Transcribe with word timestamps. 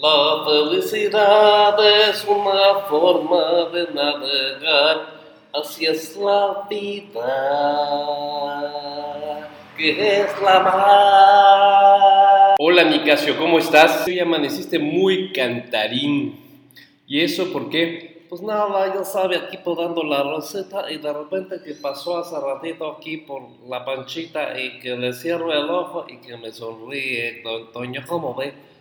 La 0.00 0.44
felicidad 0.44 1.76
es 2.10 2.24
una 2.24 2.80
forma 2.88 3.68
de 3.72 3.86
navegar, 3.92 5.20
es 5.80 6.16
la 6.16 6.66
vida, 6.68 7.30
que 9.76 10.20
es 10.20 10.42
la 10.42 10.60
mar. 10.60 12.56
Hola 12.58 12.82
Nicasio, 12.84 13.38
¿cómo 13.38 13.60
estás? 13.60 14.04
Hoy 14.08 14.18
amaneciste 14.18 14.80
muy 14.80 15.32
cantarín. 15.32 16.40
¿Y 17.06 17.20
eso 17.20 17.52
por 17.52 17.70
qué? 17.70 18.26
Pues 18.28 18.42
nada, 18.42 18.92
ya 18.92 19.04
sabe, 19.04 19.36
aquí 19.36 19.58
podando 19.58 20.02
la 20.02 20.24
receta 20.24 20.90
y 20.90 20.96
de 20.98 21.12
repente 21.12 21.62
que 21.64 21.74
pasó 21.74 22.18
hace 22.18 22.34
ratito 22.40 22.90
aquí 22.90 23.18
por 23.18 23.42
la 23.68 23.84
panchita 23.84 24.58
y 24.58 24.80
que 24.80 24.96
le 24.96 25.12
cierro 25.12 25.52
el 25.52 25.70
ojo 25.70 26.06
y 26.08 26.16
que 26.16 26.36
me 26.36 26.50
sonríe, 26.50 27.42
don 27.42 27.70
Toño, 27.70 28.02
¿cómo 28.08 28.34
ve? 28.34 28.73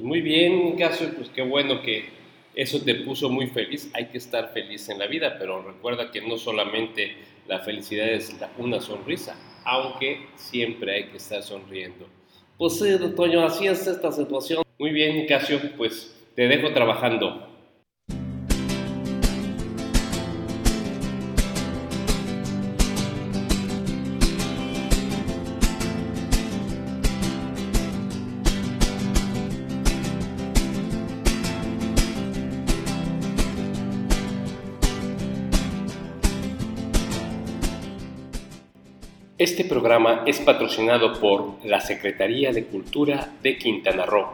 Pues 0.00 0.08
muy 0.08 0.22
bien, 0.22 0.78
caso, 0.78 1.04
pues 1.14 1.28
qué 1.28 1.42
bueno 1.42 1.82
que 1.82 2.06
eso 2.54 2.80
te 2.80 2.94
puso 2.94 3.28
muy 3.28 3.48
feliz. 3.48 3.90
Hay 3.92 4.06
que 4.06 4.16
estar 4.16 4.50
feliz 4.50 4.88
en 4.88 4.98
la 4.98 5.06
vida, 5.06 5.36
pero 5.38 5.62
recuerda 5.62 6.10
que 6.10 6.22
no 6.22 6.38
solamente 6.38 7.16
la 7.46 7.58
felicidad 7.58 8.08
es 8.08 8.34
una 8.56 8.80
sonrisa, 8.80 9.36
aunque 9.62 10.28
siempre 10.36 10.94
hay 10.94 11.04
que 11.08 11.18
estar 11.18 11.42
sonriendo. 11.42 12.06
Pues 12.56 12.78
sí, 12.78 12.96
Toño, 13.14 13.44
así 13.44 13.66
es 13.66 13.86
esta 13.86 14.10
situación. 14.10 14.62
Muy 14.78 14.90
bien, 14.90 15.26
Casio, 15.26 15.60
pues 15.76 16.16
te 16.34 16.48
dejo 16.48 16.72
trabajando. 16.72 17.49
Este 39.40 39.64
programa 39.64 40.22
es 40.26 40.38
patrocinado 40.38 41.18
por 41.18 41.64
la 41.64 41.80
Secretaría 41.80 42.52
de 42.52 42.66
Cultura 42.66 43.32
de 43.42 43.56
Quintana 43.56 44.04
Roo. 44.04 44.26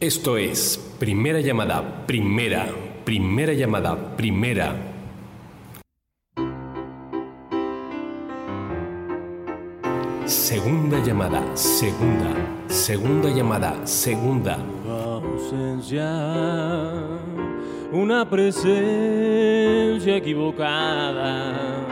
Esto 0.00 0.36
es 0.36 0.78
Primera 0.98 1.38
Llamada, 1.38 2.04
Primera, 2.08 2.66
Primera 3.04 3.52
Llamada, 3.52 4.16
Primera. 4.16 4.74
Segunda 10.26 11.00
llamada, 11.04 11.56
segunda, 11.56 12.34
segunda 12.66 13.30
llamada, 13.30 13.86
segunda. 13.86 14.58
ausencia, 14.88 16.10
una 17.92 18.28
presencia 18.28 20.16
equivocada 20.16 21.91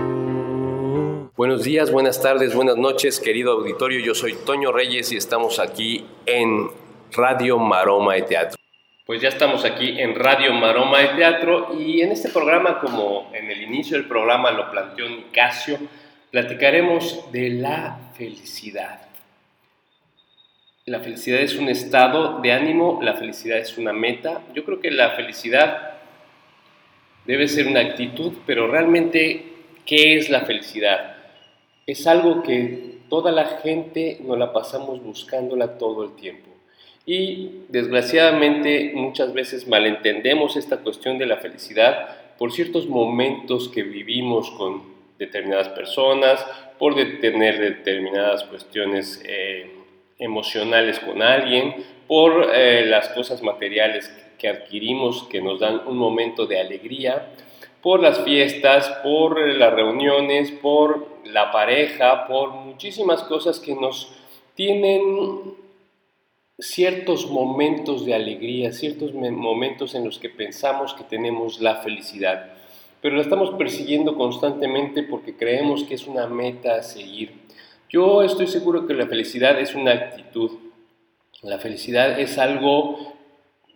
Buenos 1.41 1.63
días, 1.63 1.91
buenas 1.91 2.21
tardes, 2.21 2.53
buenas 2.53 2.77
noches, 2.77 3.19
querido 3.19 3.53
auditorio. 3.53 3.99
Yo 3.99 4.13
soy 4.13 4.35
Toño 4.45 4.71
Reyes 4.71 5.11
y 5.11 5.17
estamos 5.17 5.57
aquí 5.57 6.05
en 6.27 6.69
Radio 7.13 7.57
Maroma 7.57 8.13
de 8.13 8.21
Teatro. 8.21 8.59
Pues 9.07 9.23
ya 9.23 9.29
estamos 9.29 9.65
aquí 9.65 9.99
en 9.99 10.13
Radio 10.13 10.53
Maroma 10.53 10.99
de 10.99 11.07
Teatro 11.15 11.75
y 11.75 12.01
en 12.01 12.11
este 12.11 12.29
programa, 12.29 12.79
como 12.79 13.31
en 13.33 13.49
el 13.49 13.63
inicio 13.63 13.97
del 13.97 14.07
programa 14.07 14.51
lo 14.51 14.69
planteó 14.69 15.09
Nicasio, 15.09 15.79
platicaremos 16.29 17.31
de 17.31 17.49
la 17.49 18.11
felicidad. 18.15 19.01
La 20.85 20.99
felicidad 20.99 21.39
es 21.39 21.55
un 21.55 21.69
estado 21.69 22.39
de 22.41 22.51
ánimo, 22.51 22.99
la 23.01 23.15
felicidad 23.15 23.57
es 23.57 23.79
una 23.79 23.93
meta. 23.93 24.43
Yo 24.53 24.63
creo 24.63 24.79
que 24.79 24.91
la 24.91 25.15
felicidad 25.15 25.93
debe 27.25 27.47
ser 27.47 27.65
una 27.65 27.79
actitud, 27.79 28.31
pero 28.45 28.67
realmente, 28.67 29.43
¿qué 29.87 30.17
es 30.17 30.29
la 30.29 30.41
felicidad? 30.41 31.17
Es 31.85 32.07
algo 32.07 32.43
que 32.43 32.99
toda 33.09 33.31
la 33.31 33.45
gente 33.59 34.19
nos 34.23 34.37
la 34.37 34.53
pasamos 34.53 35.03
buscándola 35.03 35.77
todo 35.77 36.03
el 36.03 36.15
tiempo. 36.15 36.49
Y 37.05 37.63
desgraciadamente 37.69 38.91
muchas 38.95 39.33
veces 39.33 39.67
malentendemos 39.67 40.55
esta 40.55 40.77
cuestión 40.77 41.17
de 41.17 41.25
la 41.25 41.37
felicidad 41.37 42.21
por 42.37 42.51
ciertos 42.51 42.87
momentos 42.87 43.69
que 43.69 43.83
vivimos 43.83 44.49
con 44.51 44.83
determinadas 45.19 45.69
personas, 45.69 46.43
por 46.79 46.95
tener 46.95 47.59
determinadas 47.59 48.43
cuestiones 48.45 49.21
eh, 49.25 49.69
emocionales 50.17 50.99
con 50.99 51.21
alguien, 51.21 51.75
por 52.07 52.49
eh, 52.53 52.85
las 52.85 53.09
cosas 53.09 53.43
materiales 53.43 54.11
que 54.39 54.47
adquirimos 54.47 55.23
que 55.29 55.41
nos 55.41 55.59
dan 55.59 55.81
un 55.85 55.97
momento 55.97 56.47
de 56.47 56.59
alegría, 56.59 57.27
por 57.81 58.01
las 58.01 58.19
fiestas, 58.23 58.89
por 59.03 59.39
las 59.39 59.73
reuniones, 59.73 60.51
por 60.51 61.07
la 61.25 61.51
pareja, 61.51 62.27
por 62.27 62.51
muchísimas 62.51 63.23
cosas 63.23 63.59
que 63.59 63.75
nos 63.75 64.13
tienen 64.55 65.55
ciertos 66.59 67.29
momentos 67.29 68.05
de 68.05 68.13
alegría, 68.13 68.71
ciertos 68.71 69.13
momentos 69.13 69.95
en 69.95 70.05
los 70.05 70.19
que 70.19 70.29
pensamos 70.29 70.93
que 70.93 71.03
tenemos 71.03 71.59
la 71.59 71.77
felicidad, 71.77 72.53
pero 73.01 73.15
la 73.15 73.23
estamos 73.23 73.51
persiguiendo 73.51 74.15
constantemente 74.15 75.01
porque 75.01 75.35
creemos 75.35 75.83
que 75.83 75.95
es 75.95 76.05
una 76.05 76.27
meta 76.27 76.75
a 76.75 76.83
seguir. 76.83 77.33
Yo 77.89 78.21
estoy 78.21 78.47
seguro 78.47 78.85
que 78.85 78.93
la 78.93 79.07
felicidad 79.07 79.59
es 79.59 79.73
una 79.73 79.91
actitud, 79.91 80.51
la 81.41 81.57
felicidad 81.57 82.19
es 82.19 82.37
algo 82.37 83.15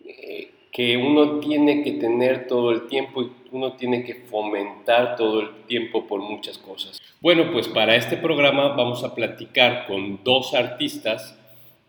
eh, 0.05 0.51
que 0.75 0.97
uno 0.97 1.40
tiene 1.40 1.84
que 1.84 1.94
tener 1.94 2.47
todo 2.47 2.72
el 2.72 2.88
tiempo 2.88 3.22
y 3.24 3.31
uno 3.52 3.78
tiene 3.78 4.03
que 4.03 4.13
fomentar 4.13 5.16
todo 5.16 5.40
el 5.40 5.50
tiempo 5.68 6.06
por 6.06 6.19
muchas 6.19 6.58
cosas. 6.58 7.02
Bueno, 7.22 7.50
pues 7.53 7.69
para 7.69 7.96
este 7.96 8.18
programa 8.18 8.75
vamos 8.75 9.02
a 9.06 9.16
platicar 9.16 9.88
con 9.88 10.22
dos 10.25 10.53
artistas 10.53 11.40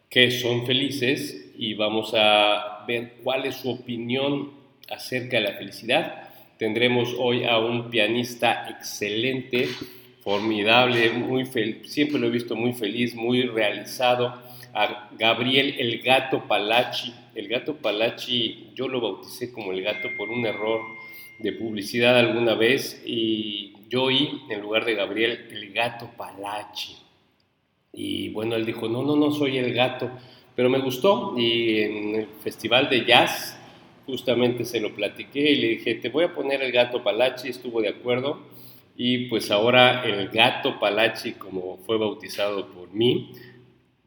que 0.09 0.31
son 0.31 0.67
felices 0.67 1.53
y 1.59 1.75
vamos 1.75 2.15
a 2.17 2.85
ver 2.87 3.15
cuál 3.25 3.47
es 3.47 3.57
su 3.57 3.73
opinión 3.73 4.53
acerca 4.89 5.39
de 5.39 5.43
la 5.43 5.55
felicidad. 5.55 6.29
Tendremos 6.57 7.13
hoy 7.19 7.43
a 7.43 7.59
un 7.59 7.91
pianista 7.91 8.69
excelente, 8.71 9.69
formidable, 10.23 11.11
muy 11.11 11.45
siempre 11.87 12.21
lo 12.21 12.29
he 12.29 12.31
visto 12.31 12.55
muy 12.55 12.73
feliz, 12.73 13.17
muy 13.17 13.43
realizado, 13.49 14.46
a 14.76 15.09
Gabriel 15.19 15.75
el 15.78 16.03
Gato 16.03 16.47
Palachi. 16.47 17.12
El 17.34 17.48
Gato 17.48 17.76
Palachi 17.76 18.72
yo 18.75 18.88
lo 18.88 19.00
bauticé 19.00 19.50
como 19.50 19.72
el 19.72 19.82
gato 19.82 20.09
por 20.19 20.28
un 20.28 20.44
error 20.44 20.82
de 21.38 21.53
publicidad 21.53 22.19
alguna 22.19 22.54
vez 22.54 23.03
y 23.04 23.75
yo 23.88 24.04
oí 24.04 24.42
en 24.50 24.60
lugar 24.60 24.84
de 24.84 24.94
Gabriel 24.94 25.48
el 25.50 25.72
gato 25.72 26.10
Palachi. 26.16 26.97
Y 27.92 28.28
bueno, 28.31 28.56
él 28.56 28.66
dijo, 28.66 28.88
no, 28.88 29.03
no, 29.03 29.16
no 29.16 29.31
soy 29.31 29.56
el 29.56 29.72
gato, 29.72 30.10
pero 30.54 30.69
me 30.69 30.78
gustó 30.78 31.34
y 31.38 31.81
en 31.81 32.14
el 32.14 32.26
festival 32.43 32.91
de 32.91 33.06
jazz 33.06 33.58
justamente 34.04 34.64
se 34.64 34.81
lo 34.81 34.94
platiqué 34.94 35.53
y 35.53 35.56
le 35.56 35.69
dije, 35.69 35.94
te 35.94 36.11
voy 36.11 36.25
a 36.25 36.34
poner 36.34 36.62
el 36.62 36.72
gato 36.72 37.02
Palachi, 37.02 37.49
estuvo 37.49 37.81
de 37.81 37.88
acuerdo 37.88 38.40
y 38.94 39.26
pues 39.29 39.50
ahora 39.50 40.05
el 40.05 40.29
gato 40.29 40.79
Palachi, 40.79 41.32
como 41.32 41.79
fue 41.79 41.96
bautizado 41.96 42.69
por 42.69 42.93
mí, 42.93 43.32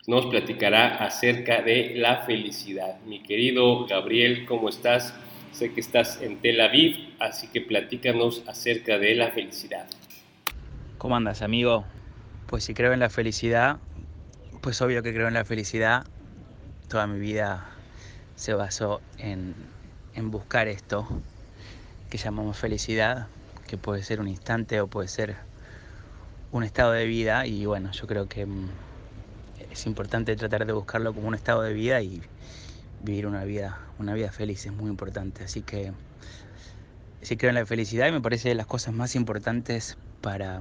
nos 0.09 0.25
platicará 0.25 0.95
acerca 1.05 1.61
de 1.61 1.93
la 1.95 2.23
felicidad. 2.23 2.99
Mi 3.05 3.21
querido 3.21 3.85
Gabriel, 3.85 4.43
¿cómo 4.47 4.67
estás? 4.67 5.13
Sé 5.51 5.71
que 5.71 5.79
estás 5.79 6.19
en 6.23 6.41
Tel 6.41 6.59
Aviv, 6.61 7.13
así 7.19 7.47
que 7.49 7.61
platícanos 7.61 8.41
acerca 8.47 8.97
de 8.97 9.13
la 9.13 9.29
felicidad. 9.29 9.85
¿Cómo 10.97 11.15
andas, 11.15 11.43
amigo? 11.43 11.85
Pues 12.47 12.63
si 12.63 12.73
creo 12.73 12.91
en 12.91 12.99
la 12.99 13.11
felicidad, 13.11 13.77
pues 14.61 14.81
obvio 14.81 15.03
que 15.03 15.13
creo 15.13 15.27
en 15.27 15.35
la 15.35 15.45
felicidad. 15.45 16.07
Toda 16.87 17.05
mi 17.05 17.19
vida 17.19 17.69
se 18.35 18.55
basó 18.55 19.01
en, 19.19 19.53
en 20.15 20.31
buscar 20.31 20.67
esto 20.67 21.07
que 22.09 22.17
llamamos 22.17 22.57
felicidad, 22.57 23.27
que 23.67 23.77
puede 23.77 24.01
ser 24.01 24.21
un 24.21 24.27
instante 24.27 24.81
o 24.81 24.87
puede 24.87 25.07
ser 25.07 25.35
un 26.51 26.63
estado 26.63 26.93
de 26.93 27.05
vida. 27.05 27.45
Y 27.45 27.67
bueno, 27.67 27.91
yo 27.91 28.07
creo 28.07 28.27
que 28.27 28.47
mm, 28.47 28.69
es 29.71 29.85
importante 29.85 30.35
tratar 30.35 30.65
de 30.65 30.73
buscarlo 30.73 31.13
como 31.13 31.27
un 31.27 31.35
estado 31.35 31.61
de 31.61 31.73
vida 31.73 32.01
y 32.01 32.21
vivir 33.01 33.27
una 33.27 33.43
vida, 33.43 33.79
una 33.97 34.13
vida 34.13 34.31
feliz 34.31 34.65
es 34.65 34.73
muy 34.73 34.89
importante. 34.89 35.43
Así 35.43 35.61
que 35.61 35.93
sí 37.21 37.37
creo 37.37 37.49
en 37.49 37.55
la 37.55 37.65
felicidad 37.65 38.07
y 38.07 38.11
me 38.11 38.21
parece 38.21 38.49
de 38.49 38.55
las 38.55 38.67
cosas 38.67 38.93
más 38.93 39.15
importantes 39.15 39.97
para, 40.21 40.59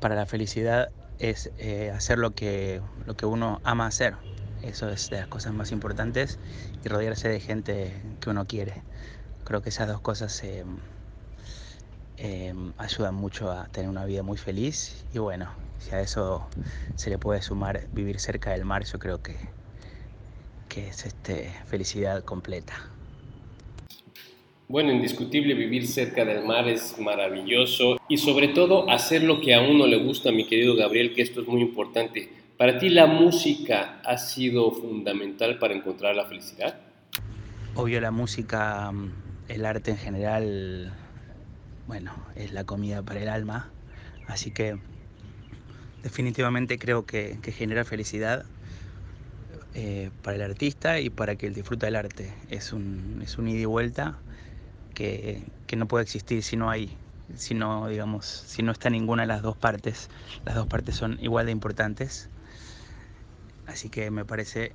para 0.00 0.14
la 0.14 0.26
felicidad 0.26 0.90
es 1.18 1.50
eh, 1.58 1.90
hacer 1.90 2.18
lo 2.18 2.32
que, 2.32 2.82
lo 3.06 3.14
que 3.14 3.26
uno 3.26 3.60
ama 3.64 3.86
hacer. 3.86 4.14
Eso 4.62 4.88
es 4.90 5.10
de 5.10 5.18
las 5.18 5.28
cosas 5.28 5.52
más 5.52 5.72
importantes 5.72 6.38
y 6.84 6.88
rodearse 6.88 7.28
de 7.28 7.40
gente 7.40 7.92
que 8.20 8.30
uno 8.30 8.46
quiere. 8.46 8.82
Creo 9.44 9.62
que 9.62 9.68
esas 9.68 9.88
dos 9.88 10.00
cosas 10.00 10.42
eh, 10.42 10.64
ayudan 12.76 13.14
mucho 13.14 13.50
a 13.52 13.68
tener 13.68 13.88
una 13.88 14.04
vida 14.04 14.22
muy 14.22 14.36
feliz 14.36 15.04
y 15.14 15.18
bueno, 15.18 15.48
si 15.78 15.94
a 15.94 16.00
eso 16.00 16.46
se 16.94 17.10
le 17.10 17.18
puede 17.18 17.42
sumar 17.42 17.86
vivir 17.92 18.18
cerca 18.20 18.50
del 18.50 18.64
mar, 18.64 18.84
yo 18.84 18.98
creo 18.98 19.22
que, 19.22 19.36
que 20.68 20.88
es 20.88 21.06
este, 21.06 21.50
felicidad 21.66 22.24
completa. 22.24 22.74
Bueno, 24.68 24.90
indiscutible 24.90 25.54
vivir 25.54 25.86
cerca 25.86 26.24
del 26.24 26.44
mar 26.44 26.68
es 26.68 26.98
maravilloso 26.98 27.98
y 28.08 28.16
sobre 28.16 28.48
todo 28.48 28.90
hacer 28.90 29.22
lo 29.22 29.40
que 29.40 29.54
a 29.54 29.60
uno 29.60 29.86
le 29.86 30.02
gusta, 30.02 30.32
mi 30.32 30.44
querido 30.46 30.74
Gabriel, 30.74 31.14
que 31.14 31.22
esto 31.22 31.42
es 31.42 31.46
muy 31.46 31.60
importante. 31.62 32.28
¿Para 32.56 32.78
ti 32.78 32.88
la 32.88 33.06
música 33.06 34.00
ha 34.04 34.18
sido 34.18 34.72
fundamental 34.72 35.58
para 35.58 35.74
encontrar 35.74 36.16
la 36.16 36.24
felicidad? 36.24 36.80
Obvio 37.74 38.00
la 38.00 38.10
música, 38.10 38.90
mm, 38.90 39.12
el 39.48 39.66
arte 39.66 39.92
en 39.92 39.98
general, 39.98 40.92
bueno, 41.86 42.12
es 42.34 42.52
la 42.52 42.64
comida 42.64 43.02
para 43.02 43.22
el 43.22 43.28
alma, 43.28 43.70
así 44.26 44.50
que 44.50 44.78
definitivamente 46.02 46.78
creo 46.78 47.04
que, 47.04 47.38
genera 47.56 47.84
felicidad 47.84 48.44
eh, 49.74 50.10
para 50.22 50.36
el 50.36 50.42
artista 50.42 51.00
y 51.00 51.10
para 51.10 51.36
que 51.36 51.46
él 51.46 51.54
disfruta 51.54 51.86
del 51.86 51.96
arte. 51.96 52.32
Es 52.50 52.72
un, 52.72 53.20
es 53.22 53.38
un 53.38 53.48
ida 53.48 53.60
y 53.60 53.64
vuelta 53.64 54.18
que, 54.94 55.42
no 55.76 55.86
puede 55.86 56.04
existir 56.04 56.42
si 56.42 56.56
no 56.56 56.70
hay, 56.70 56.96
si 57.36 57.54
no, 57.54 57.86
digamos, 57.88 58.24
si 58.26 58.62
no 58.62 58.72
está 58.72 58.88
ninguna 58.88 59.22
de 59.22 59.28
las 59.28 59.42
dos 59.42 59.56
partes. 59.56 60.08
Las 60.44 60.54
dos 60.54 60.66
partes 60.66 60.96
son 60.96 61.18
igual 61.20 61.46
de 61.46 61.52
importantes. 61.52 62.28
Así 63.66 63.90
que 63.90 64.10
me 64.10 64.24
parece 64.24 64.72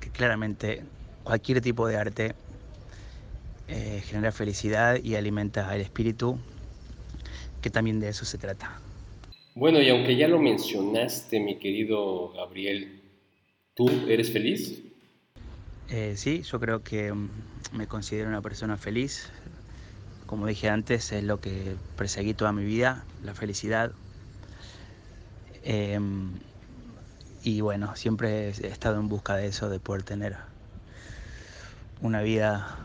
que 0.00 0.10
claramente 0.10 0.84
cualquier 1.22 1.60
tipo 1.60 1.86
de 1.86 1.96
arte 1.96 2.34
eh, 3.68 4.02
genera 4.06 4.30
felicidad 4.30 4.96
y 5.02 5.16
alimenta 5.16 5.74
el 5.74 5.80
espíritu, 5.80 6.38
que 7.60 7.70
también 7.70 7.98
de 7.98 8.08
eso 8.08 8.24
se 8.24 8.38
trata. 8.38 8.85
Bueno, 9.56 9.80
y 9.80 9.88
aunque 9.88 10.16
ya 10.16 10.28
lo 10.28 10.38
mencionaste, 10.38 11.40
mi 11.40 11.58
querido 11.58 12.30
Gabriel, 12.34 13.00
¿tú 13.74 13.88
eres 14.06 14.30
feliz? 14.30 14.82
Eh, 15.88 16.12
sí, 16.18 16.42
yo 16.42 16.60
creo 16.60 16.82
que 16.82 17.10
mm, 17.10 17.30
me 17.72 17.86
considero 17.86 18.28
una 18.28 18.42
persona 18.42 18.76
feliz. 18.76 19.30
Como 20.26 20.46
dije 20.46 20.68
antes, 20.68 21.10
es 21.10 21.24
lo 21.24 21.40
que 21.40 21.74
perseguí 21.96 22.34
toda 22.34 22.52
mi 22.52 22.66
vida, 22.66 23.06
la 23.24 23.32
felicidad. 23.32 23.92
Em, 25.64 26.32
y 27.42 27.62
bueno, 27.62 27.96
siempre 27.96 28.48
he 28.48 28.66
estado 28.66 29.00
en 29.00 29.08
busca 29.08 29.36
de 29.36 29.46
eso, 29.46 29.70
de 29.70 29.80
poder 29.80 30.02
tener 30.02 30.36
una 32.02 32.20
vida 32.20 32.76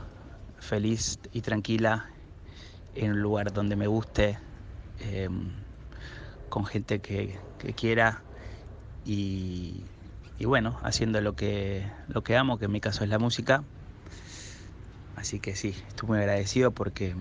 feliz 0.61 1.19
y 1.33 1.41
tranquila 1.41 2.09
en 2.95 3.11
un 3.11 3.21
lugar 3.21 3.51
donde 3.51 3.75
me 3.75 3.87
guste, 3.87 4.37
em, 5.01 5.51
con 6.51 6.65
gente 6.65 6.99
que, 6.99 7.39
quiera 7.75 8.21
y, 9.05 9.83
bueno, 10.43 10.77
haciendo 10.83 11.21
lo 11.21 11.33
que, 11.35 11.89
amo, 12.37 12.59
que 12.59 12.65
en 12.65 12.71
mi 12.71 12.81
caso 12.81 13.03
es 13.03 13.09
la 13.09 13.17
música. 13.17 13.63
Así 15.15 15.39
que 15.39 15.55
sí, 15.55 15.75
estoy 15.87 16.09
muy 16.09 16.19
agradecido 16.19 16.71
porque 16.71 17.15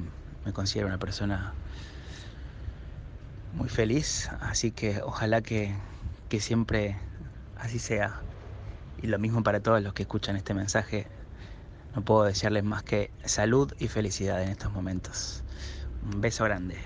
me 0.44 0.52
considero 0.52 0.88
una 0.88 0.98
persona 0.98 1.54
muy 3.54 3.68
feliz, 3.68 4.28
así 4.40 4.72
que 4.72 5.00
ojalá 5.02 5.42
que, 5.42 5.74
que 6.28 6.40
siempre 6.40 6.96
así 7.56 7.78
sea. 7.78 8.20
Y 9.00 9.06
lo 9.06 9.18
mismo 9.18 9.42
para 9.42 9.60
todos 9.60 9.80
los 9.82 9.94
que 9.94 10.02
escuchan 10.02 10.36
este 10.36 10.54
mensaje. 10.54 11.06
No 11.94 12.02
puedo 12.02 12.24
desearles 12.24 12.64
más 12.64 12.82
que 12.82 13.10
salud 13.24 13.72
y 13.78 13.88
felicidad 13.88 14.42
en 14.42 14.50
estos 14.50 14.72
momentos. 14.72 15.42
Un 16.02 16.20
beso 16.20 16.44
grande. 16.44 16.76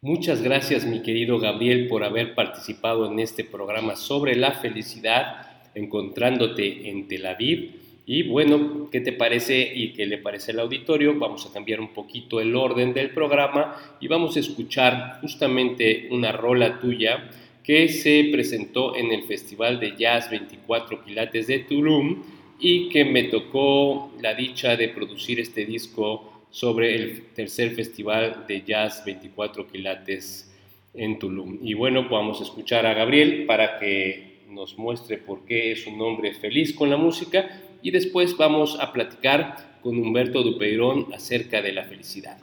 Muchas 0.00 0.42
gracias 0.42 0.86
mi 0.86 1.02
querido 1.02 1.40
Gabriel 1.40 1.88
por 1.88 2.04
haber 2.04 2.36
participado 2.36 3.10
en 3.10 3.18
este 3.18 3.42
programa 3.42 3.96
sobre 3.96 4.36
la 4.36 4.52
felicidad, 4.52 5.64
encontrándote 5.74 6.88
en 6.88 7.08
Tel 7.08 7.26
Aviv. 7.26 7.72
Y 8.06 8.22
bueno, 8.22 8.88
¿qué 8.92 9.00
te 9.00 9.10
parece 9.10 9.72
y 9.74 9.94
qué 9.94 10.06
le 10.06 10.18
parece 10.18 10.52
al 10.52 10.60
auditorio? 10.60 11.18
Vamos 11.18 11.46
a 11.46 11.52
cambiar 11.52 11.80
un 11.80 11.88
poquito 11.88 12.40
el 12.40 12.54
orden 12.54 12.94
del 12.94 13.10
programa 13.10 13.74
y 13.98 14.06
vamos 14.06 14.36
a 14.36 14.40
escuchar 14.40 15.18
justamente 15.20 16.06
una 16.12 16.30
rola 16.30 16.78
tuya 16.78 17.28
que 17.64 17.88
se 17.88 18.28
presentó 18.30 18.94
en 18.94 19.10
el 19.10 19.24
Festival 19.24 19.80
de 19.80 19.96
Jazz 19.98 20.30
24 20.30 21.02
Quilates 21.04 21.48
de 21.48 21.58
Tulum 21.58 22.22
y 22.60 22.88
que 22.88 23.04
me 23.04 23.24
tocó 23.24 24.12
la 24.22 24.34
dicha 24.34 24.76
de 24.76 24.90
producir 24.90 25.40
este 25.40 25.66
disco 25.66 26.37
sobre 26.50 26.94
el 26.94 27.22
tercer 27.34 27.74
festival 27.74 28.44
de 28.46 28.62
jazz 28.62 29.02
24 29.04 29.66
quilates 29.66 30.50
en 30.94 31.18
Tulum. 31.18 31.58
Y 31.62 31.74
bueno, 31.74 32.08
vamos 32.08 32.40
a 32.40 32.44
escuchar 32.44 32.86
a 32.86 32.94
Gabriel 32.94 33.46
para 33.46 33.78
que 33.78 34.38
nos 34.48 34.78
muestre 34.78 35.18
por 35.18 35.44
qué 35.44 35.72
es 35.72 35.86
un 35.86 36.00
hombre 36.00 36.34
feliz 36.34 36.74
con 36.74 36.90
la 36.90 36.96
música 36.96 37.60
y 37.82 37.90
después 37.90 38.36
vamos 38.36 38.78
a 38.80 38.92
platicar 38.92 39.78
con 39.82 39.98
Humberto 39.98 40.42
Dupeirón 40.42 41.12
acerca 41.14 41.62
de 41.62 41.72
la 41.72 41.84
felicidad. 41.84 42.38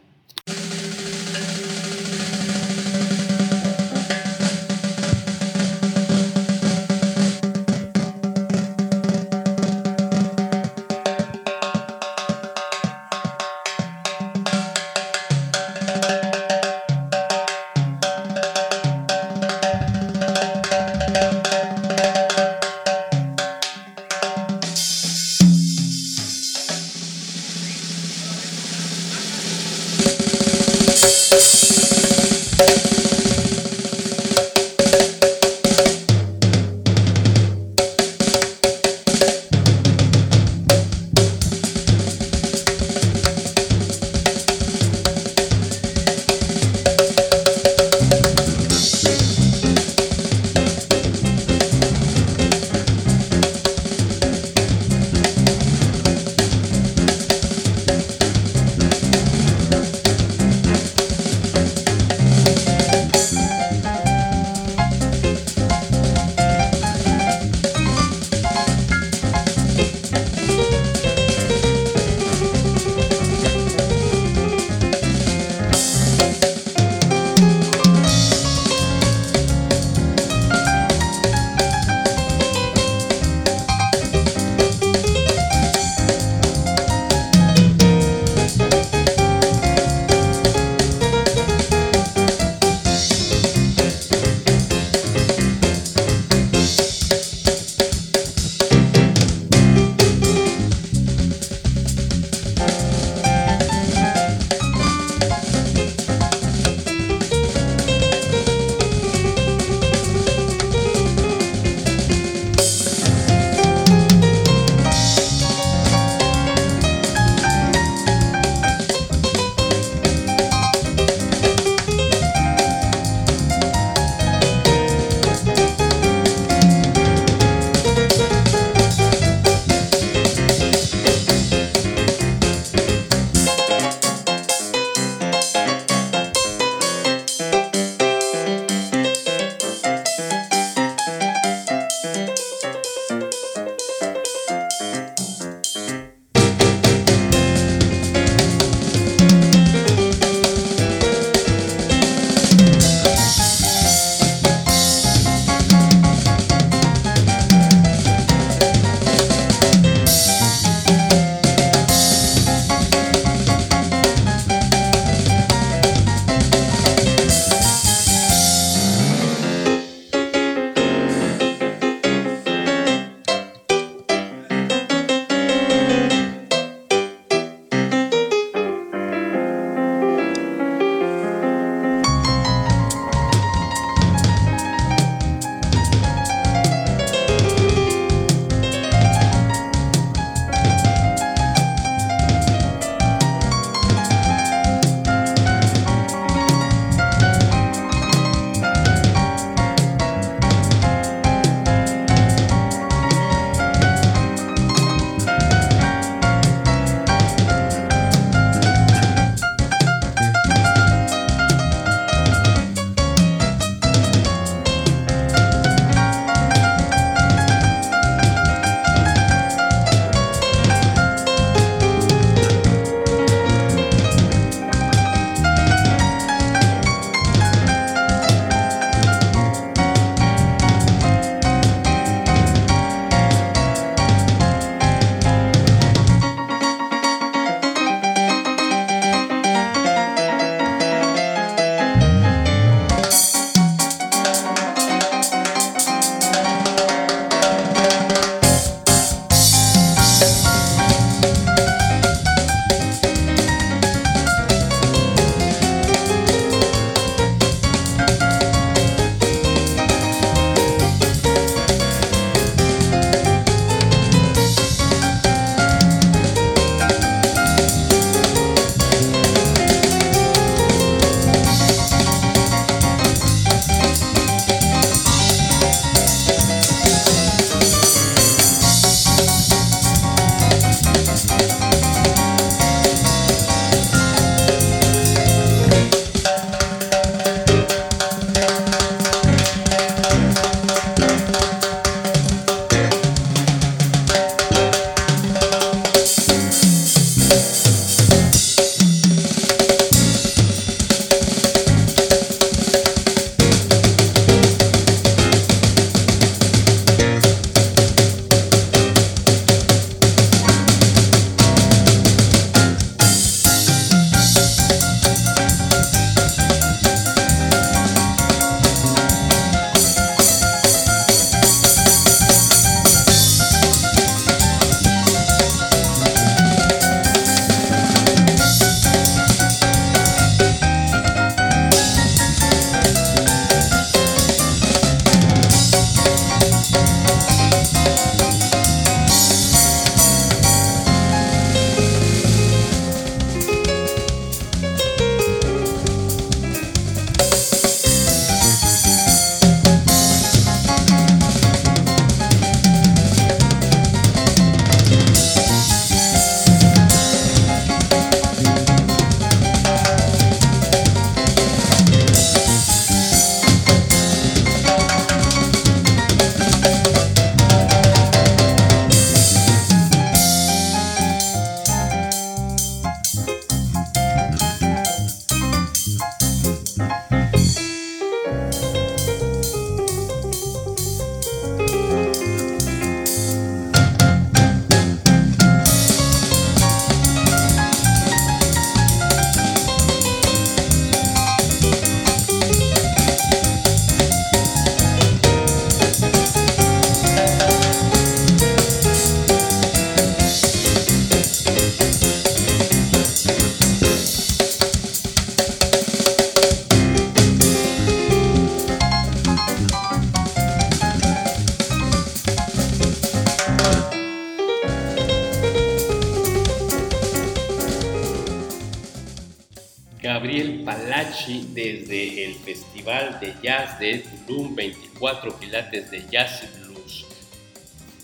Palachi 421.25 421.47
desde 421.53 422.25
el 422.25 422.35
Festival 422.35 423.19
de 423.19 423.33
Jazz 423.41 423.79
de 423.79 424.03
Tulum, 424.27 424.55
24 424.55 425.39
quilates 425.39 425.91
de 425.91 426.03
Jazz 426.11 426.43
y 426.43 426.67
Blues. 426.67 427.05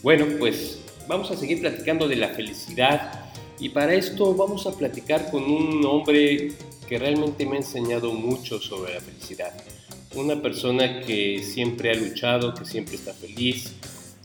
Bueno, 0.01 0.25
pues 0.39 0.81
vamos 1.07 1.29
a 1.31 1.37
seguir 1.37 1.61
platicando 1.61 2.07
de 2.07 2.15
la 2.15 2.29
felicidad 2.29 3.31
y 3.59 3.69
para 3.69 3.93
esto 3.93 4.33
vamos 4.33 4.65
a 4.65 4.75
platicar 4.75 5.29
con 5.29 5.43
un 5.43 5.85
hombre 5.85 6.53
que 6.87 6.97
realmente 6.97 7.45
me 7.45 7.55
ha 7.55 7.59
enseñado 7.59 8.11
mucho 8.11 8.59
sobre 8.59 8.95
la 8.95 9.01
felicidad. 9.01 9.53
Una 10.15 10.41
persona 10.41 11.01
que 11.01 11.41
siempre 11.43 11.91
ha 11.91 11.95
luchado, 11.95 12.53
que 12.53 12.65
siempre 12.65 12.95
está 12.95 13.13
feliz, 13.13 13.75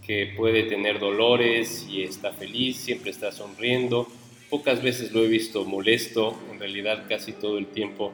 que 0.05 0.33
puede 0.37 0.65
tener 0.65 0.99
dolores 0.99 1.87
y 1.88 2.03
está 2.03 2.33
feliz, 2.33 2.76
siempre 2.76 3.11
está 3.11 3.31
sonriendo 3.31 4.09
Pocas 4.50 4.81
veces 4.81 5.11
lo 5.11 5.25
he 5.25 5.26
visto 5.26 5.65
molesto, 5.65 6.37
en 6.53 6.61
realidad 6.61 7.07
casi 7.09 7.33
todo 7.33 7.59
el 7.59 7.67
tiempo 7.67 8.12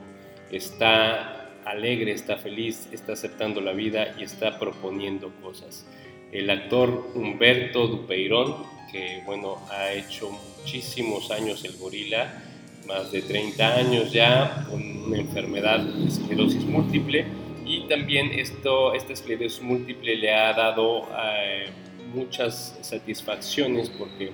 está 0.52 1.48
alegre, 1.64 2.12
está 2.12 2.36
feliz, 2.36 2.88
está 2.92 3.14
aceptando 3.14 3.60
la 3.60 3.72
vida 3.72 4.14
y 4.18 4.24
está 4.24 4.58
proponiendo 4.58 5.32
cosas. 5.42 5.86
El 6.30 6.50
actor 6.50 7.10
Humberto 7.14 7.86
Dupeirón, 7.88 8.64
que 8.90 9.22
bueno, 9.24 9.58
ha 9.70 9.92
hecho 9.92 10.30
muchísimos 10.30 11.30
años 11.30 11.64
el 11.64 11.76
gorila, 11.76 12.42
más 12.86 13.12
de 13.12 13.22
30 13.22 13.74
años 13.76 14.12
ya, 14.12 14.66
con 14.68 14.82
una 15.04 15.18
enfermedad 15.18 15.80
de 15.80 16.08
esclerosis 16.08 16.64
múltiple, 16.64 17.26
y 17.64 17.82
también 17.88 18.32
esto, 18.32 18.92
esta 18.94 19.12
esclerosis 19.12 19.62
múltiple 19.62 20.16
le 20.16 20.34
ha 20.34 20.52
dado 20.52 21.08
eh, 21.18 21.66
muchas 22.12 22.78
satisfacciones 22.82 23.88
porque 23.90 24.32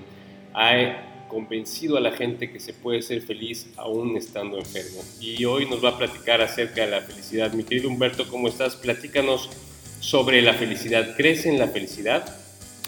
ha 0.54 0.76
convencido 1.28 1.96
a 1.96 2.00
la 2.00 2.12
gente 2.12 2.50
que 2.50 2.58
se 2.58 2.72
puede 2.72 3.02
ser 3.02 3.22
feliz 3.22 3.66
aún 3.76 4.16
estando 4.16 4.58
enfermo. 4.58 5.02
Y 5.20 5.44
hoy 5.44 5.66
nos 5.66 5.84
va 5.84 5.90
a 5.90 5.98
platicar 5.98 6.40
acerca 6.40 6.84
de 6.84 6.90
la 6.90 7.02
felicidad. 7.02 7.52
Mi 7.52 7.64
querido 7.64 7.88
Humberto, 7.88 8.28
¿cómo 8.28 8.48
estás? 8.48 8.76
Platícanos 8.76 9.50
sobre 10.00 10.42
la 10.42 10.54
felicidad. 10.54 11.14
¿Crees 11.16 11.46
en 11.46 11.58
la 11.58 11.68
felicidad? 11.68 12.36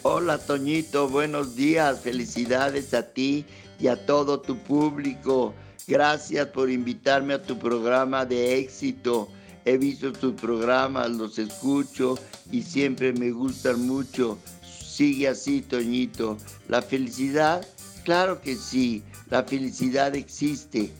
Hola 0.02 0.38
Toñito, 0.38 1.08
buenos 1.08 1.54
días. 1.56 2.00
Felicidades 2.00 2.94
a 2.94 3.12
ti 3.12 3.44
y 3.78 3.88
a 3.88 4.06
todo 4.06 4.40
tu 4.40 4.56
público. 4.56 5.54
Gracias 5.86 6.46
por 6.48 6.70
invitarme 6.70 7.34
a 7.34 7.42
tu 7.42 7.58
programa 7.58 8.24
de 8.24 8.58
éxito. 8.58 9.28
He 9.64 9.76
visto 9.76 10.12
tus 10.12 10.34
programas, 10.34 11.10
los 11.10 11.38
escucho 11.38 12.18
y 12.50 12.62
siempre 12.62 13.12
me 13.12 13.30
gustan 13.30 13.86
mucho. 13.86 14.38
Sigue 14.62 15.28
así, 15.28 15.60
Toñito. 15.60 16.38
La 16.68 16.80
felicidad 16.80 17.66
Claro 18.04 18.40
que 18.40 18.56
sí, 18.56 19.02
la 19.28 19.42
felicidad 19.44 20.14
existe 20.14 20.90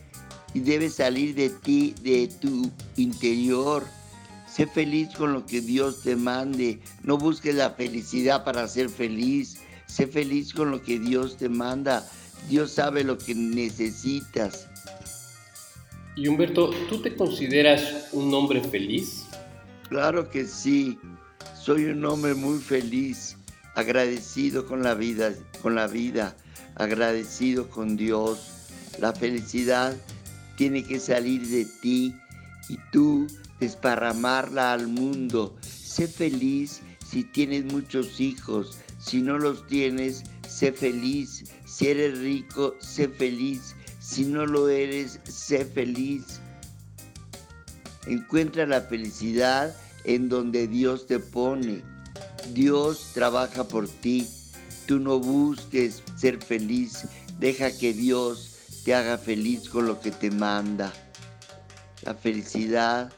y 0.53 0.59
debe 0.59 0.89
salir 0.89 1.33
de 1.35 1.49
ti, 1.49 1.95
de 2.03 2.27
tu 2.27 2.69
interior. 2.97 3.83
Sé 4.47 4.67
feliz 4.67 5.09
con 5.17 5.33
lo 5.33 5.45
que 5.45 5.61
Dios 5.61 6.01
te 6.03 6.15
mande. 6.15 6.79
No 7.03 7.17
busques 7.17 7.55
la 7.55 7.71
felicidad 7.71 8.43
para 8.43 8.67
ser 8.67 8.89
feliz. 8.89 9.57
Sé 9.87 10.07
feliz 10.07 10.53
con 10.53 10.71
lo 10.71 10.81
que 10.81 10.99
Dios 10.99 11.37
te 11.37 11.49
manda. 11.49 12.05
Dios 12.49 12.71
sabe 12.71 13.03
lo 13.03 13.17
que 13.17 13.33
necesitas. 13.33 14.67
Y 16.15 16.27
Humberto, 16.27 16.71
¿tú 16.89 17.01
te 17.01 17.15
consideras 17.15 18.09
un 18.11 18.33
hombre 18.33 18.61
feliz? 18.61 19.25
Claro 19.89 20.29
que 20.29 20.45
sí. 20.45 20.99
Soy 21.57 21.85
un 21.85 22.03
hombre 22.05 22.33
muy 22.33 22.59
feliz, 22.59 23.37
agradecido 23.75 24.65
con 24.65 24.83
la 24.83 24.95
vida, 24.95 25.33
con 25.61 25.75
la 25.75 25.87
vida 25.87 26.35
agradecido 26.81 27.69
con 27.69 27.95
Dios. 27.95 28.39
La 28.99 29.13
felicidad 29.13 29.95
tiene 30.57 30.83
que 30.83 30.99
salir 30.99 31.47
de 31.47 31.65
ti 31.65 32.15
y 32.69 32.77
tú 32.91 33.27
desparramarla 33.59 34.73
al 34.73 34.87
mundo. 34.87 35.55
Sé 35.61 36.07
feliz 36.07 36.81
si 37.07 37.23
tienes 37.23 37.65
muchos 37.65 38.19
hijos. 38.19 38.79
Si 38.99 39.21
no 39.21 39.37
los 39.37 39.67
tienes, 39.67 40.23
sé 40.47 40.71
feliz. 40.71 41.43
Si 41.65 41.87
eres 41.87 42.17
rico, 42.19 42.75
sé 42.79 43.07
feliz. 43.07 43.75
Si 43.99 44.25
no 44.25 44.47
lo 44.47 44.67
eres, 44.67 45.19
sé 45.23 45.65
feliz. 45.65 46.39
Encuentra 48.07 48.65
la 48.65 48.81
felicidad 48.81 49.75
en 50.03 50.29
donde 50.29 50.67
Dios 50.67 51.05
te 51.05 51.19
pone. 51.19 51.83
Dios 52.53 53.11
trabaja 53.13 53.67
por 53.67 53.87
ti. 53.87 54.27
Tú 54.91 54.99
no 54.99 55.19
busques 55.19 56.03
ser 56.17 56.43
feliz, 56.43 57.05
deja 57.39 57.71
que 57.71 57.93
Dios 57.93 58.57
te 58.83 58.93
haga 58.93 59.17
feliz 59.17 59.69
con 59.69 59.87
lo 59.87 60.01
que 60.01 60.11
te 60.11 60.29
manda. 60.29 60.91
La 62.03 62.13
felicidad 62.13 63.09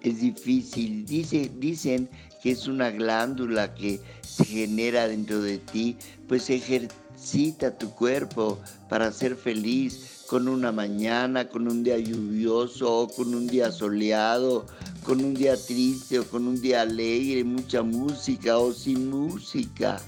es 0.00 0.20
difícil. 0.20 1.06
dicen 1.06 2.10
que 2.42 2.50
es 2.50 2.66
una 2.66 2.90
glándula 2.90 3.76
que 3.76 4.00
se 4.22 4.44
genera 4.44 5.06
dentro 5.06 5.40
de 5.40 5.58
ti, 5.58 5.96
pues 6.26 6.50
ejercita 6.50 7.78
tu 7.78 7.90
cuerpo 7.90 8.58
para 8.88 9.12
ser 9.12 9.36
feliz 9.36 10.24
con 10.26 10.48
una 10.48 10.72
mañana, 10.72 11.48
con 11.48 11.68
un 11.68 11.84
día 11.84 11.96
lluvioso, 11.96 13.08
con 13.14 13.36
un 13.36 13.46
día 13.46 13.70
soleado, 13.70 14.66
con 15.08 15.24
un 15.24 15.32
día 15.32 15.56
triste 15.56 16.18
o 16.18 16.28
con 16.28 16.46
un 16.46 16.60
día 16.60 16.82
alegre, 16.82 17.42
mucha 17.42 17.82
música 17.82 18.58
o 18.58 18.74
sin 18.74 19.08
música. 19.08 19.98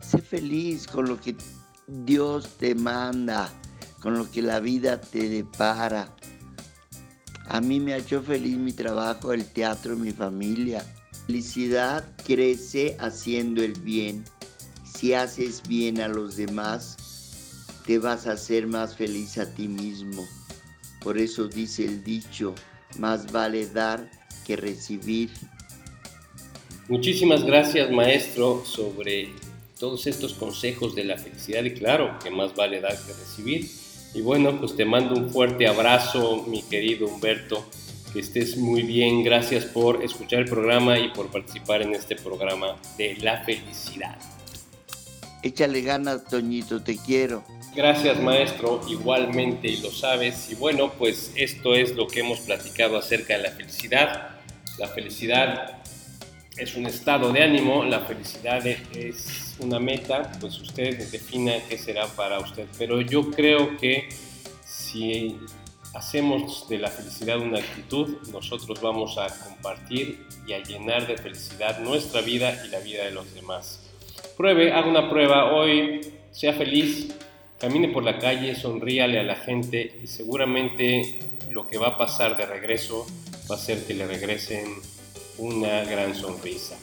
Sé 0.00 0.18
feliz 0.18 0.88
con 0.88 1.08
lo 1.08 1.20
que 1.20 1.36
Dios 1.86 2.48
te 2.58 2.74
manda, 2.74 3.48
con 4.00 4.18
lo 4.18 4.28
que 4.28 4.42
la 4.42 4.58
vida 4.58 5.00
te 5.00 5.28
depara. 5.28 6.12
A 7.46 7.60
mí 7.60 7.78
me 7.78 7.94
ha 7.94 7.98
hecho 7.98 8.20
feliz 8.20 8.56
mi 8.56 8.72
trabajo, 8.72 9.32
el 9.32 9.44
teatro, 9.44 9.96
mi 9.96 10.10
familia. 10.10 10.84
Felicidad 11.26 12.04
crece 12.24 12.96
haciendo 12.98 13.62
el 13.62 13.74
bien. 13.74 14.24
Si 14.82 15.14
haces 15.14 15.62
bien 15.68 16.00
a 16.00 16.08
los 16.08 16.34
demás, 16.34 16.96
te 17.86 17.96
vas 18.00 18.26
a 18.26 18.32
hacer 18.32 18.66
más 18.66 18.96
feliz 18.96 19.38
a 19.38 19.54
ti 19.54 19.68
mismo. 19.68 20.26
Por 21.00 21.16
eso 21.16 21.46
dice 21.46 21.84
el 21.84 22.02
dicho, 22.02 22.56
más 22.98 23.30
vale 23.30 23.68
dar 23.68 24.21
que 24.44 24.56
recibir. 24.56 25.30
Muchísimas 26.88 27.44
gracias 27.44 27.90
maestro 27.90 28.64
sobre 28.64 29.30
todos 29.78 30.06
estos 30.06 30.34
consejos 30.34 30.94
de 30.94 31.04
la 31.04 31.16
felicidad 31.16 31.64
y 31.64 31.72
claro 31.72 32.18
que 32.22 32.30
más 32.30 32.54
vale 32.54 32.80
dar 32.80 32.96
que 32.96 33.12
recibir. 33.12 33.68
Y 34.14 34.20
bueno, 34.20 34.58
pues 34.60 34.76
te 34.76 34.84
mando 34.84 35.14
un 35.14 35.30
fuerte 35.30 35.66
abrazo 35.66 36.44
mi 36.46 36.62
querido 36.62 37.08
Humberto, 37.08 37.64
que 38.12 38.20
estés 38.20 38.56
muy 38.56 38.82
bien, 38.82 39.24
gracias 39.24 39.64
por 39.64 40.04
escuchar 40.04 40.40
el 40.40 40.48
programa 40.48 40.98
y 40.98 41.08
por 41.08 41.30
participar 41.30 41.82
en 41.82 41.94
este 41.94 42.16
programa 42.16 42.76
de 42.98 43.16
la 43.16 43.42
felicidad. 43.42 44.18
Échale 45.42 45.80
ganas, 45.82 46.24
Toñito, 46.26 46.82
te 46.82 46.96
quiero. 46.98 47.42
Gracias 47.74 48.20
maestro, 48.20 48.82
igualmente 48.86 49.66
y 49.66 49.78
lo 49.78 49.90
sabes. 49.90 50.50
Y 50.50 50.56
bueno, 50.56 50.92
pues 50.92 51.32
esto 51.36 51.74
es 51.74 51.96
lo 51.96 52.06
que 52.06 52.20
hemos 52.20 52.40
platicado 52.40 52.98
acerca 52.98 53.38
de 53.38 53.44
la 53.44 53.50
felicidad. 53.50 54.40
La 54.78 54.88
felicidad 54.88 55.82
es 56.58 56.74
un 56.74 56.84
estado 56.84 57.32
de 57.32 57.42
ánimo, 57.42 57.82
la 57.82 58.00
felicidad 58.00 58.66
es 58.66 59.56
una 59.58 59.78
meta, 59.78 60.32
pues 60.38 60.60
usted 60.60 61.10
defina 61.10 61.54
qué 61.66 61.78
será 61.78 62.06
para 62.08 62.40
usted. 62.40 62.66
Pero 62.76 63.00
yo 63.00 63.30
creo 63.30 63.74
que 63.78 64.10
si 64.66 65.38
hacemos 65.94 66.68
de 66.68 66.76
la 66.76 66.88
felicidad 66.88 67.38
una 67.38 67.58
actitud, 67.58 68.18
nosotros 68.30 68.82
vamos 68.82 69.16
a 69.16 69.28
compartir 69.28 70.26
y 70.46 70.52
a 70.52 70.62
llenar 70.62 71.06
de 71.06 71.16
felicidad 71.16 71.80
nuestra 71.80 72.20
vida 72.20 72.66
y 72.66 72.68
la 72.68 72.80
vida 72.80 73.04
de 73.04 73.12
los 73.12 73.32
demás. 73.32 73.80
Pruebe, 74.36 74.74
haga 74.74 74.90
una 74.90 75.08
prueba 75.08 75.54
hoy, 75.54 76.02
sea 76.32 76.52
feliz, 76.52 77.14
Camine 77.62 77.86
por 77.90 78.02
la 78.02 78.18
calle, 78.18 78.56
sonríale 78.56 79.20
a 79.20 79.22
la 79.22 79.36
gente 79.36 80.00
y 80.02 80.08
seguramente 80.08 81.20
lo 81.48 81.68
que 81.68 81.78
va 81.78 81.90
a 81.90 81.96
pasar 81.96 82.36
de 82.36 82.44
regreso 82.44 83.06
va 83.48 83.54
a 83.54 83.58
ser 83.58 83.84
que 83.86 83.94
le 83.94 84.04
regresen 84.04 84.64
una 85.38 85.84
gran 85.84 86.12
sonrisa. 86.16 86.76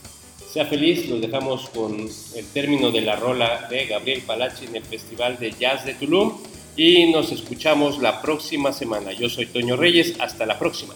Sea 0.50 0.66
feliz, 0.68 1.10
los 1.10 1.20
dejamos 1.20 1.70
con 1.72 2.00
el 2.00 2.46
término 2.54 2.92
de 2.92 3.02
la 3.02 3.18
rola 3.18 3.68
de 3.70 3.88
Gabriel 3.88 4.22
Palachi 4.22 4.68
en 4.68 4.78
el 4.78 4.84
Festival 4.84 5.38
de 5.38 5.52
Jazz 5.52 5.84
de 5.84 5.96
Tulum 5.96 6.38
y 6.78 7.12
nos 7.12 7.34
escuchamos 7.34 8.00
la 8.00 8.22
próxima 8.22 8.72
semana. 8.72 9.12
Yo 9.12 9.28
soy 9.28 9.48
Toño 9.48 9.76
Reyes, 9.76 10.16
hasta 10.22 10.46
la 10.46 10.58
próxima. 10.58 10.94